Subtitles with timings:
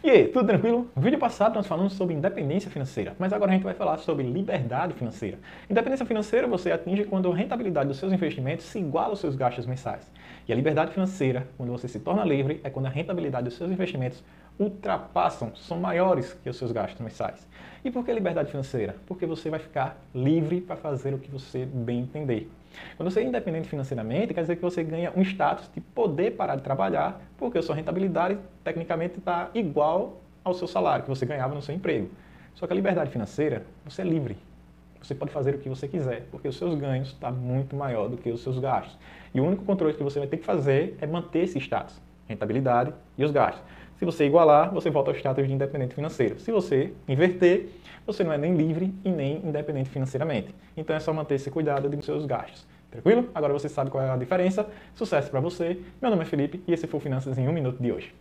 [0.00, 0.88] E aí, tudo tranquilo?
[0.94, 4.24] No vídeo passado nós falamos sobre independência financeira, mas agora a gente vai falar sobre
[4.24, 5.38] liberdade financeira.
[5.68, 9.66] Independência financeira você atinge quando a rentabilidade dos seus investimentos se iguala aos seus gastos
[9.66, 10.08] mensais.
[10.46, 13.72] E a liberdade financeira, quando você se torna livre, é quando a rentabilidade dos seus
[13.72, 14.22] investimentos
[14.58, 17.46] ultrapassam, são maiores que os seus gastos mensais.
[17.84, 18.96] E por que liberdade financeira?
[19.06, 22.50] Porque você vai ficar livre para fazer o que você bem entender.
[22.96, 26.56] Quando você é independente financeiramente, quer dizer que você ganha um status de poder parar
[26.56, 31.54] de trabalhar, porque a sua rentabilidade tecnicamente está igual ao seu salário que você ganhava
[31.54, 32.10] no seu emprego.
[32.54, 34.36] Só que a liberdade financeira, você é livre.
[35.00, 38.08] Você pode fazer o que você quiser, porque os seus ganhos estão tá muito maior
[38.08, 38.98] do que os seus gastos.
[39.32, 42.92] E o único controle que você vai ter que fazer é manter esse status, rentabilidade
[43.16, 43.62] e os gastos.
[43.98, 46.38] Se você igualar, você volta ao status de independente financeiro.
[46.38, 47.68] Se você inverter,
[48.06, 50.54] você não é nem livre e nem independente financeiramente.
[50.76, 52.64] Então é só manter esse cuidado dos seus gastos.
[52.90, 53.28] Tranquilo?
[53.34, 54.66] Agora você sabe qual é a diferença.
[54.94, 55.80] Sucesso para você.
[56.00, 58.14] Meu nome é Felipe e esse foi o Finanças em um Minuto de hoje.